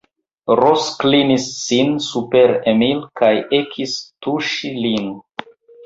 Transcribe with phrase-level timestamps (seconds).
[0.59, 5.19] Ros klinis sin super Emil kaj ekis tuŝi lin.